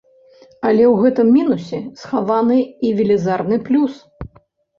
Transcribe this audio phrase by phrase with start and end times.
[0.69, 2.59] Але ў гэтым мінусе схаваны
[2.89, 3.93] і велізарны плюс.